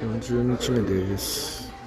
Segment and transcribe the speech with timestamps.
[0.00, 1.77] 40日目です。